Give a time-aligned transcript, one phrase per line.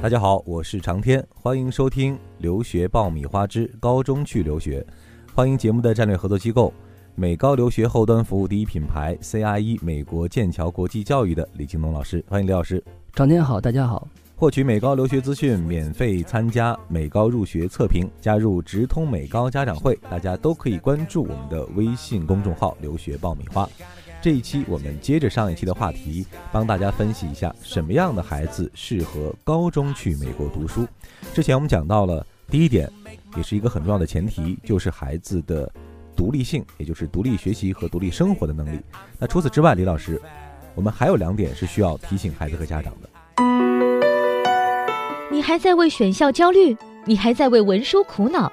[0.00, 4.80] 大家好，我是长天，欢迎收听《留学爆米花之高中去留学》，
[5.34, 6.72] 欢迎节目的战略合作机构
[7.16, 12.82] 美高留学后端服务第一品牌 CIE 美国剑桥国际教育的李京东老师，欢迎李老师。
[13.12, 14.06] 长天好，大家好。
[14.36, 23.68] 获取美高留学资讯，免费参加美高入学测评，加入直通美高家长会，大家都可以关注我们的微信公众号“留学爆米花”。
[24.20, 30.84] 这一期我们接着上一期的话题，帮大家分析一下什么样的孩子适合高中去美国读书。
[31.32, 32.90] 之前我们讲到了第一点，
[33.36, 35.70] 也是一个很重要的前提，就是孩子的
[36.16, 38.80] 独立性，也就是独立学习和独立生活的能力。
[39.20, 40.20] 那除此之外，李老师，
[40.74, 43.08] 我们还有两点是需要提醒孩子和家长的。
[45.30, 46.76] 你还在为选校焦虑？
[47.04, 48.52] 你还在为文书苦恼？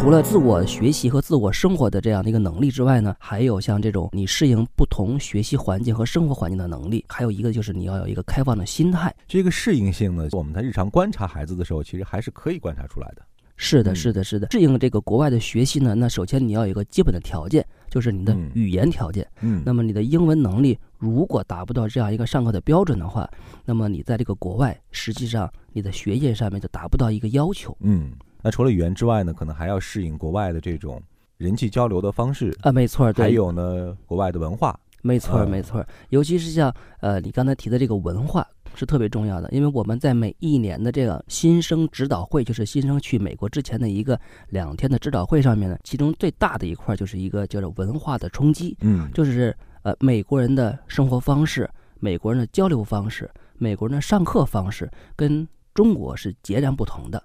[0.00, 9.12] 除了自我学习和自我生活的这样的一个能力之外呢，还有像这种你适应不同学习环境和生活环境的能力，还有一个就是你要有一个开放的心态。
[9.26, 13.22] 这个适应性呢，我们在日常观察孩子的时候，其实还是可以观察出来的。
[13.56, 14.46] 是的，是的，是的。
[14.52, 19.26] 适应这个国外的学习呢，那首先你要有一个基本的条件，就是你的语言条件。
[19.40, 19.64] 嗯。
[19.66, 23.28] 那么你的英文能力如果达不到这样一个上课的标准的话，
[23.64, 27.76] 那么你在这个国外，实际上你的学业上面就达不到一个要求。
[27.80, 28.12] 嗯。
[28.42, 31.02] 那除了语言之外呢，可能还要适应国外的这种
[31.36, 44.18] 人际交流的方式啊，没错，还有呢，国外的文化，没错，没错，尤其是像呃，你刚才提的这个文化是特别重要的，因为我们在每一年的这个新生指导会，就是新生去美国之前的一个
[44.50, 57.22] 两天的指导会上面呢，其中最大的一块就是一个叫做文化的冲击，嗯，就是呃，美国人的生活方式、美国人的交流方式、美国人的上课方式跟中国是截然不同的。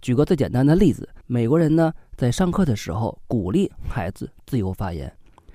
[0.00, 5.12] 举个最简单的例子，美国人呢在上课的时候鼓励孩子自由发言，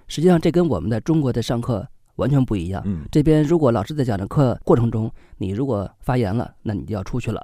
[0.08, 2.82] 实际上这跟我们在中国的上课完全不一样。
[2.86, 7.42] 嗯，这边如果老师在讲的课过程中，你如果发言了，那你就要出去了，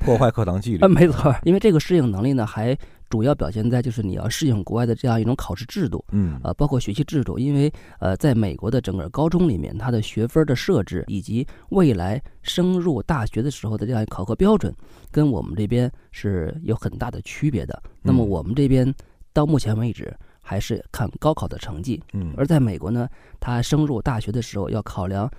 [0.00, 0.86] 破坏课堂纪律。
[0.88, 2.76] 没错，因为这个适应能力呢还。
[3.08, 14.74] 主要表现在就是你要适应国外的这样一种考试制度，嗯，呃，包括学习制度，因为呃，在美国的整个高中里面，它的学分的设置以及未来升入大学的时候的这样考核标准，
[15.10, 17.82] 跟我们这边是有很大的区别的。
[18.02, 18.94] 那么我们这边
[19.32, 23.08] 到目前为止还是看高考的成绩，嗯，而在美国呢，
[23.40, 25.30] 它升入大学的时候要考量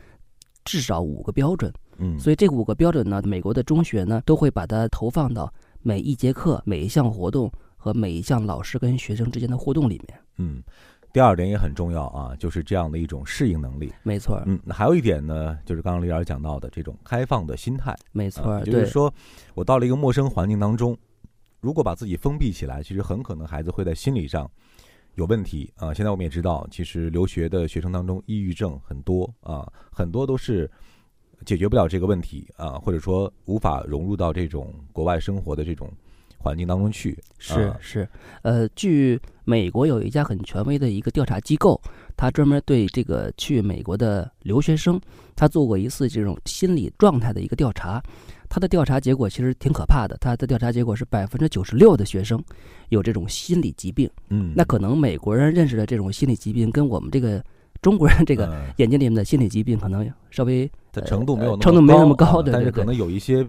[0.66, 5.53] 至少五个标准，嗯，所以这五个标准呢，美国的中学呢都会把它投放到。
[5.81, 10.62] 每一节课、每一项活动和每一项老师跟学生之间的互动里面，嗯，
[11.13, 13.94] 第二点也很重要啊，就是这样的一种适应能力。
[14.03, 17.95] 没错，嗯，还有一点呢，就是刚刚李老师讲到的这种开放的心态。
[18.12, 19.13] 没错，就是说
[19.53, 20.97] 我到了一个陌生环境当中，
[21.62, 24.50] 如果把自己封闭起来，其实很可能孩子会在心理上
[25.16, 25.94] 有问题啊。
[25.94, 30.69] 现在我们也知道，其实留学的学生当中，抑郁症很多啊，很多都是。
[31.46, 35.90] 解决不了这个问题啊，或者说无法融入到这种国外生活的这种
[36.38, 37.18] 环境当中去。
[37.38, 38.08] 是是，
[38.42, 41.80] 呃，据美国有一家很权威的一个调查机构，
[42.18, 45.00] 他专门对这个去美国的留学生，
[45.36, 48.02] 他做过一次这种心理状态的一个调查。
[48.50, 52.44] 他的调查结果其实挺可怕的，他的调查结果是百分之九十六的学生
[52.90, 54.10] 有这种心理疾病。
[54.30, 57.44] 嗯，那可能美国人认识的这种心理疾病跟我们这个。
[57.82, 63.48] 中国人这个眼睛里面的心理疾病可能稍微的程度没有程度没那么高，但是可能有一些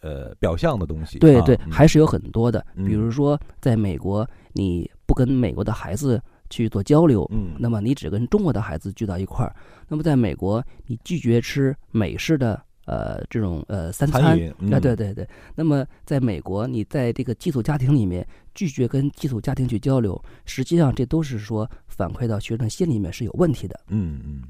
[0.00, 1.18] 呃表象的东西。
[1.18, 2.64] 对对，还是有很多的。
[2.76, 9.54] 比如说，在美国，你不跟美国的孩子去做交流，嗯，那么你只跟中国的孩子聚到一块儿。
[9.88, 12.60] 那么在美国，你拒绝吃美式的。
[12.86, 14.36] 呃，这种呃三餐
[14.72, 15.28] 啊，对对对。
[15.54, 23.78] 那么，在美国，你在这个寄宿家庭里面拒绝跟寄宿家庭去交流，实际上这都是说反馈到学生心里面是有问题的。
[23.90, 24.42] 嗯嗯，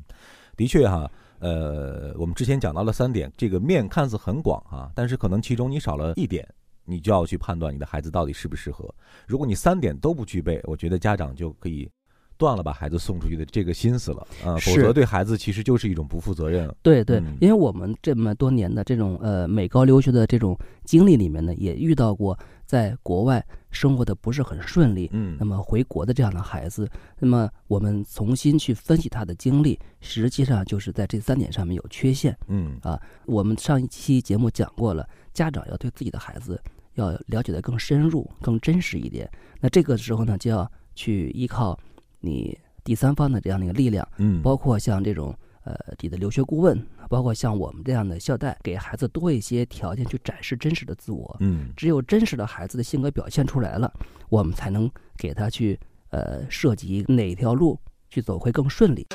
[0.56, 1.10] 的确哈。
[1.40, 6.46] 呃，我们之前讲到了三点，这个面看似很广啊，但是可能其中你少了一点，
[6.84, 8.88] 你就要去判断你的孩子到底适不适合。
[9.26, 11.90] 如果你三点都不具备，我觉得家长就可以。
[12.36, 16.74] 断了把孩子送出去的这个心思了啊，否则对孩子其实就是一种不负责任。
[16.80, 22.34] 对对，因为我们这么多年的这种呃美高留学的这种经历里面呢，也遇到过
[22.70, 26.88] 在国外生活的不是很顺利，嗯，那么回国的这样的孩子，
[27.18, 32.78] 那么我们重新去分析他的经历，实际上就是在这三点上面有缺陷，嗯。
[32.82, 32.96] 啊，
[33.26, 36.62] 我们上一期节目讲过了，家长要对自己的孩子
[36.94, 39.28] 要了解的更深入、更真实一点，
[39.58, 41.76] 那这个时候呢，就要去依靠。
[42.20, 45.36] 你第三方的这样的一个力量，嗯，包括像这种
[45.70, 51.36] 呃你的留学顾问，包括像我们这样的校代，给孩子多一些条件去展示真实的自我。
[51.40, 53.92] 嗯只有真实的孩子的性格表现出来了，
[54.28, 55.78] 我们才能给他去
[56.10, 57.78] 呃涉及哪条路
[58.08, 59.06] 去走会更顺利。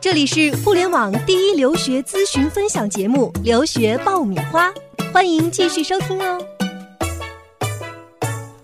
[0.00, 4.70] 这里是互联网第一留学咨询分享节目《留学爆米花》，
[5.12, 6.63] 欢迎继续收听哦。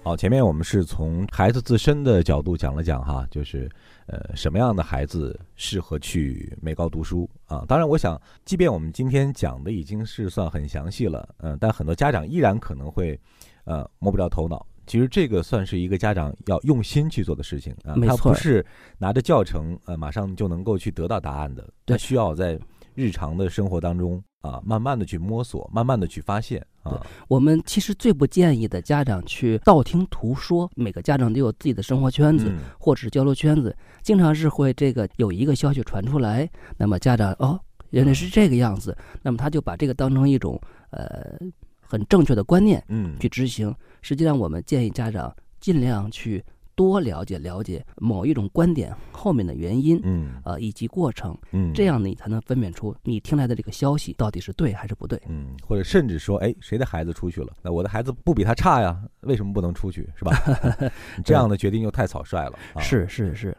[0.02, 3.70] 好，前面我们是从孩子自身的角度讲了讲哈，就是
[4.06, 7.62] 呃什么样的孩子适合去美高读书啊？
[7.68, 13.20] 当然，我想，即便我们今天讲的已经是算很详细了，嗯、但很多家长依然可能会
[13.64, 14.66] 呃摸不着头脑。
[14.86, 18.64] 其实这个算是一个家长要用心去做的事情啊，他不是
[18.96, 22.58] 拿着教程呃马上就能够去得到答案的，他需要在
[22.94, 32.46] 日常的生活当中啊，慢慢的去摸索，慢慢的去发现啊，我们其实最不建议的家长去道听途说，每个家长都有自己的生活圈子。
[32.48, 36.48] 嗯或者是交流圈子，经常是会这个有一个消息传出来，
[36.78, 37.60] 那么家长哦，
[37.90, 40.58] 原来是这个样子，那么他就把这个当成一种
[40.90, 41.38] 呃
[41.80, 43.74] 很正确的观念嗯去执行。
[44.00, 46.42] 实际上，我们建议家长尽量去
[46.80, 55.20] 多了解了解某一种观点后面的原因，嗯呃以及过程，嗯，这样你才能分辨出你听来的这个消息到底是对还是不对。
[55.28, 57.52] 嗯，或者甚至说，哎，谁的孩子出去了？
[57.60, 60.08] 那我的孩子不比他差呀，为什么不能出去？
[60.16, 60.32] 是吧？
[61.22, 62.58] 这样的决定又太草率了。
[62.72, 62.80] 啊、。
[62.80, 63.54] 是是是，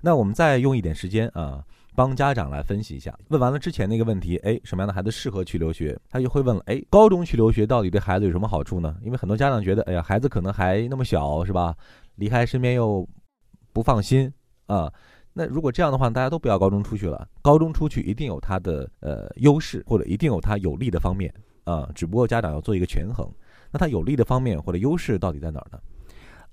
[0.00, 1.64] 那我们再用一点时间啊，
[1.96, 3.12] 帮家长来分析一下。
[3.30, 5.98] 问完了之前那个问题，哎，什么样的孩子适合去留学？
[6.08, 8.94] 他就会问了，哎，高中去留学到底对孩子有什么好处呢？
[9.02, 11.74] 因为很多家长觉得，哎呀，孩子可能还那么小，是吧？
[12.20, 13.08] 离开身边又
[13.72, 14.32] 不放心
[14.66, 14.92] 啊。
[15.32, 17.26] 那如果这样的话，大家都不要高中出去了。
[17.42, 21.32] 高中出去一定有它的呃优势，或者一定有它有利的方面
[21.64, 21.90] 啊。
[21.94, 23.28] 只不过家长要做一个权衡。
[23.72, 25.80] 那它有利的方面或者优势到底在哪儿呢？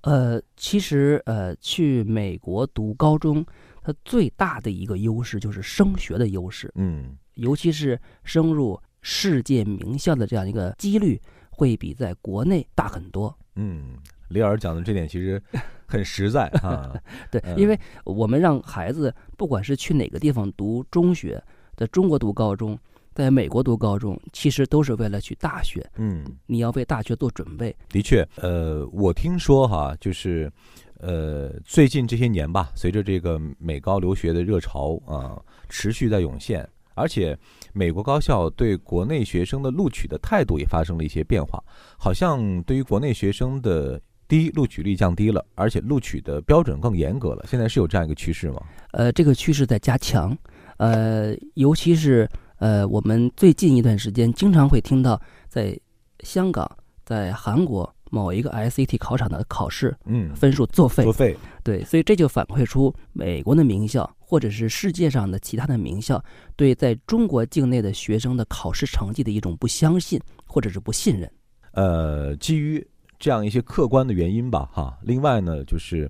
[0.01, 3.43] 呃，其实呃，去美国读高中，
[3.81, 13.35] 它最大的一个优势就是升学的优势，嗯尤其是升入世界名校的这样一个几率，会比在国内大很多。
[13.55, 13.97] 嗯，
[14.29, 15.41] 李老师讲的这点其实
[15.85, 16.93] 很实在 啊。
[17.31, 21.41] 对，嗯因为我们让孩子不管是去哪个地方读中学，
[21.75, 22.77] 在中国读高中，
[23.13, 25.85] 在美国读高中，其实都是为了去大学。
[25.95, 27.75] 嗯，你要为大学做准备。
[27.89, 30.51] 的确，呃，我听说哈，就是
[30.99, 35.39] 呃，最近这些年吧，随着这个美高留学的热潮啊、
[35.69, 37.37] 持续在涌现，而且
[37.73, 41.63] 美国高校对国内学生的录取的态度也发生了一些变化，
[41.97, 47.45] 好像对于国内学生的第一录取率降低了，而且录取的标准更严格了。
[47.47, 48.61] 现在是有这样一个趋势吗？
[48.91, 50.37] 呃，这个趋势在加强，
[50.77, 55.79] 呃，尤其是呃，我们最近一段时间经常会听到，在
[56.21, 56.69] 香港、
[57.05, 66.23] 在韩国某一个 SAT 考场的考试嗯，分数作废作，废，对，所以这就反馈出美国的名校或者是世界上的其他的名校
[66.55, 71.31] 对在中国境内的学生的考试成绩的一种不相信或者是不信任。
[71.73, 72.85] 呃，基于
[73.19, 74.97] 这样一些客观的原因吧，哈。
[75.01, 76.09] 另外呢，就是，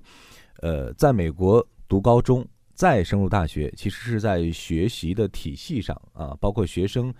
[0.60, 7.12] 呃，在美国读高中再升入大学，其实是在学习的体系上啊，包括学生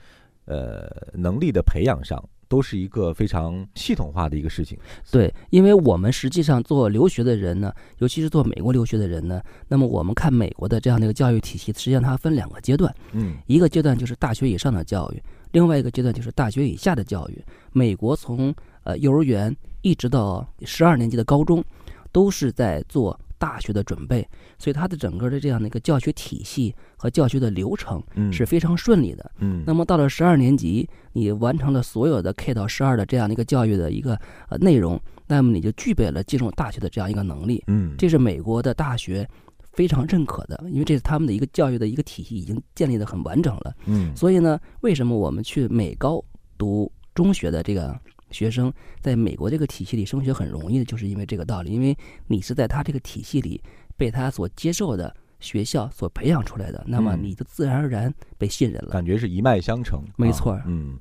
[0.44, 4.79] 呃能力的培养上，都是一个非常系统化的一个事情。
[5.11, 15.22] 对，因为我们实际上做留学的人呢，尤其是做美国留学的人呢，那么我们看美国的这样的一个教育体系，实际上它分两个阶段，嗯一个阶段就是大学以上的教育，
[15.53, 17.44] 另外一个阶段就是大学以下的教育。
[17.72, 18.55] 美国从
[18.89, 21.63] 呃幼儿园一直到十二年级的高中，
[22.11, 24.27] 都是在做大学的准备，
[24.59, 29.31] 所以它的整个的这样的一个教学体系和教学的流程嗯是非常顺利的。
[29.41, 34.19] 嗯那么到了十二年级，你完成了所有的 K 到十二的这样的一个教育的一个
[34.49, 37.63] 呃内容，那么你就具备了进入大学的这样一个能力。
[37.67, 39.29] 嗯这是美国的大学
[39.75, 43.77] 非常认可的，因为这是他们的一个教育的一个体系已经建立的很完整了。
[43.85, 46.25] 嗯所以呢，为什么我们去美高
[46.57, 47.97] 读中学的这个
[48.31, 53.63] 学生，在美国这个体系里升学很容易的，就是因为这个道理，因为你是在他这个体系里
[53.97, 58.91] 被他所接受的学校所培养出来的，那么嗯你就自然而然被信任了。
[58.91, 60.01] 感觉是一脉相承。
[60.01, 60.99] 啊没错嗯，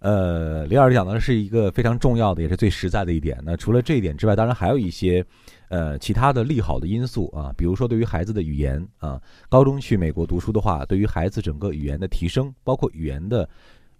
[0.00, 3.38] 呃，李老师讲的是一个非常重要的，也是最实在的一点。
[3.44, 5.24] 那除了这一点之外，当然还有一些
[5.68, 13.48] 呃其他的利好的因素啊，比如说对于孩子的语言啊，高中去美国读书的话，对于孩子整个语言的提升，包括语言的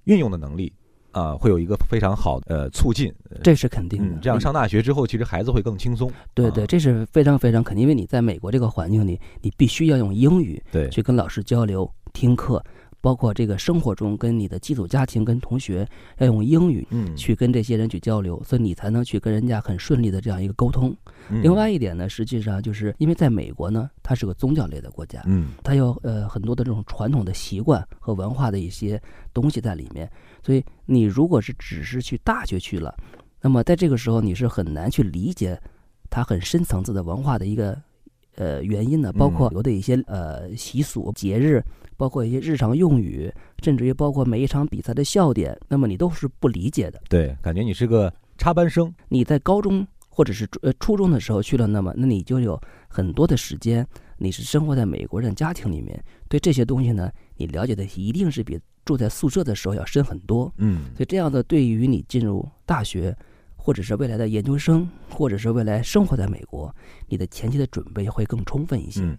[0.04, 0.72] 运用的能力
[1.12, 3.12] 啊，会有一个非常好的呃促进。
[3.42, 4.14] 这是肯定的。
[4.16, 6.10] 嗯，这样上大学之后，其实孩子会更轻松。
[6.34, 12.62] 对对，啊这是非常非常肯定，因为你在美国这个环境里，你必须要用英语对，去跟老师交流、听课，
[13.00, 15.88] 包括这个生活中跟你的寄宿家庭、跟同学
[16.18, 20.94] 要用英语嗯，去跟这些人去交流，所以你才能去跟人家很顺利的这样一个沟通。
[21.28, 21.42] 嗯。
[21.42, 25.50] 另外一点呢，实际上就是因为在美国呢，它是个宗教类的国家，嗯。
[25.62, 29.00] 它有呃很多的这种传统的习惯和文化的一些
[29.32, 30.10] 东西在里面，
[30.42, 32.94] 所以你如果是只是去大学去了，
[33.40, 35.60] 那么在这个时候你是很难去理解
[36.10, 37.80] 它很深层次的文化的一个
[38.34, 39.54] 呃原因的，包括嗯。
[39.54, 41.62] 有的一些呃习俗、节日，
[41.98, 43.30] 包括一些日常用语，
[43.62, 47.02] 甚至于包括每一场比赛的笑点，那么你都是不理解的。
[47.10, 53.86] 对，感觉你是个插班生，你在高中或者是初呃初中的时候去了，那么那你就有很多的时间，
[54.16, 60.50] 你是生活在美国人家庭里面，对这些东西呢，你了解的一定是比住在宿舍的时候要深很多。
[60.58, 63.14] 嗯所以这样的对于你进入大学，
[63.68, 66.74] 或者是未来的研究生，或者是未来生活在美国，
[67.06, 69.02] 你的前期的准备会更充分一些。
[69.02, 69.18] 嗯，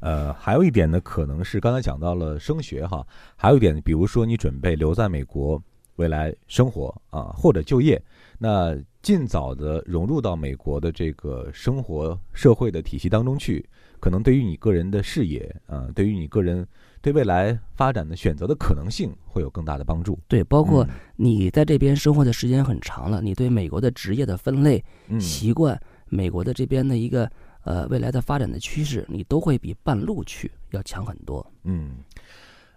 [0.00, 5.62] 呃，还有一点呢，可能是刚才讲到了升学哈，还有一点，比如说你准备留在美国
[5.96, 8.02] 未来生活啊，或者就业，
[8.38, 13.66] 那尽早的融入到美国的这个生活社会的体系当中去，
[13.98, 16.66] 可能对于你个人的视野啊，对于你个人
[17.00, 20.18] 对未来发展的选择的可能性会有更大的帮助。
[20.28, 27.30] 对，包括嗯你在这边生活的时间很长了，你对美国的职业的分类、嗯习惯，美国的这边的一个
[27.64, 31.44] 呃未来的发展的趋势，你都会比半路去要强很多。
[31.64, 31.96] 嗯，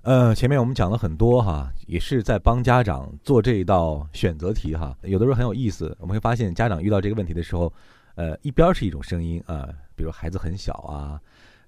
[0.04, 4.94] 呃，前面我们讲了很多哈，也是在帮家长做这一道选择题哈。
[5.04, 7.72] 有的时候很有意思，我们会发现家长遇到这个问题的时候，
[8.16, 11.18] 呃，一边是一种声音啊、比如孩子很小啊，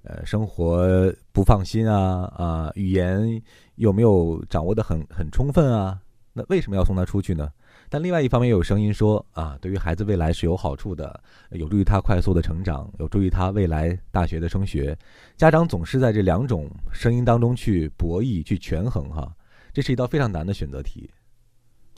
[0.03, 0.85] 呃，生活
[1.31, 3.41] 不放心啊啊，语言
[3.75, 5.97] 有没有掌握的很很充分啊？
[6.33, 7.49] 那为什么要送他出去呢？
[7.95, 11.17] 但另外一方面，也有声音说啊，对于孩子未来是有好处的，
[11.51, 14.93] 有助于他快速的成长，有助于他未来大学的升学。
[15.37, 19.33] 家长总是在这两种声音当中去博弈、去权衡，哈，
[19.71, 21.09] 这是一道非常难的选择题。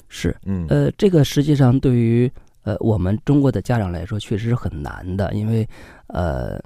[0.07, 5.67] 是，嗯，呃，这个实际上对于呃我们中国的家长来说，确实是很难的，因为
[6.09, 6.61] 呃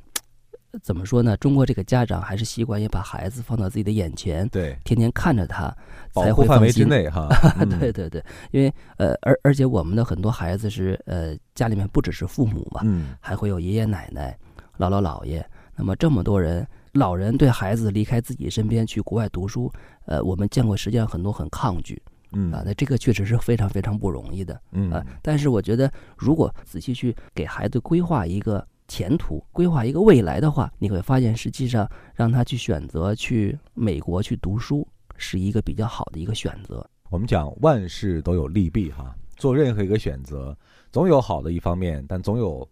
[0.81, 1.35] 怎么说呢？
[1.37, 5.75] 中国这个家长还是习惯于把孩子放到自己的眼前，对，天天看着他，
[6.13, 7.03] 保才护范围之会放心。
[7.03, 7.27] 内哈。
[7.59, 14.37] 嗯对，对对，因为呃，而而且我们的很多孩子是呃，家里面不只是父母嘛，嗯还会有爷爷奶奶、
[14.77, 15.45] 姥姥姥爷。
[15.75, 19.71] 那么这么多人，老人对孩子离开自己身边去国外读书，
[20.05, 21.99] 呃，我们见过实际上很多很抗拒
[22.33, 22.61] 嗯啊。
[22.65, 25.03] 那这个确实是非常非常不容易的嗯啊。
[25.21, 36.85] 但是我觉得，如果仔细去给孩子规划一个前途、规划一个未来的话，你会发现，实际上让他去选择去美国去读书，是一个比较好的一个选择。
[37.09, 40.53] 我们讲万事都有利弊哈，做任何一个选择，
[40.91, 42.69] 总有好的一方面，但总有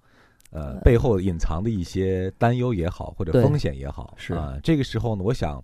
[0.52, 4.14] 呃背后隐藏的一些担忧也好，或者风险也好。
[4.18, 5.64] 是啊、这个时候呢，我想，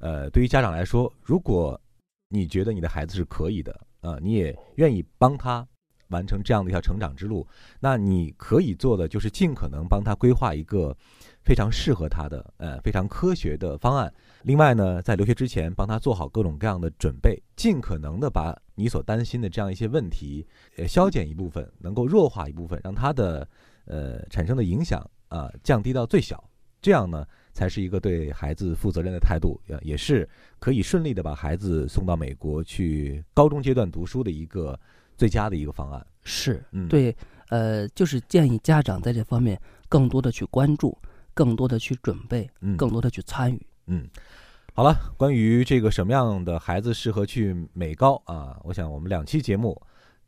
[0.00, 1.80] 呃，对于家长来说，如果
[2.28, 5.66] 你觉得你的孩子是可以的，呃，你也愿意帮他
[6.08, 7.46] 完成这样的一条成长之路，
[7.80, 10.96] 那你可以做的就是尽可能帮他规划一个
[11.44, 14.12] 非常适合他的、呃非常科学的方案。
[14.42, 20.46] 另外呢，在留学之前，帮他做好各种各样的准备，尽可能的把你所担心的这样一些问题，
[20.76, 23.48] 呃，消减一部分，能够弱化一部分，让他的
[23.86, 26.42] 呃产生的影响啊、降低到最小。
[26.82, 34.78] 这样呢，才是一个对孩子负责任的态度，也，也是可以顺利的把孩子送到美国去高中阶段读书的一个
[35.16, 36.06] 最佳的一个方案。
[36.22, 37.14] 是嗯，，对，
[37.48, 40.96] 呃，就是建议家长在这方面更多的去关注，
[41.34, 43.66] 更多的去准备，嗯，更多的去参与。
[43.86, 44.08] 嗯，
[44.72, 49.80] 好了，关于这个什么样的孩子适合去美高啊，我想我们两期节目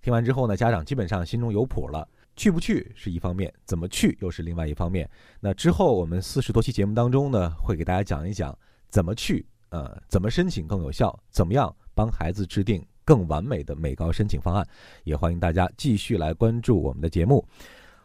[0.02, 2.07] 听完之后呢，家长基本上心中有谱了。
[2.38, 5.09] 去不去是一方面，怎么去又是另外一方面。
[5.40, 8.55] 那之后我们四十多期节目当中呢，会给大家讲一讲
[8.90, 14.66] 怎么去，呃，怎么申请更有效，怎么样帮孩子制定更完美的美高申请方案。
[15.04, 17.42] 也欢迎大家继续来关注我们的节目，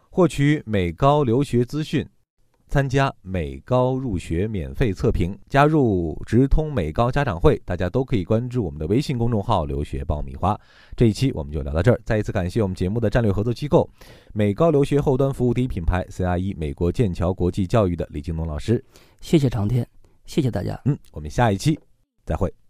[0.08, 2.08] 获取美高留学资讯。
[2.68, 10.58] 参加美高入学免费测评，加入直通美高家长会，大家都可以关注我们的微信公众号“留学爆米花”。
[10.96, 13.86] 这一期我们就聊到这儿，再一次感谢我们节目的战略合作机构
[14.32, 18.82] 美高留学后端服务第一品牌 CIE 美国剑桥国际教育的李京东老师。
[19.20, 19.86] 谢谢长天，
[20.24, 20.80] 谢谢大家。
[20.86, 21.78] 嗯，我们下一期
[22.24, 22.61] 再会。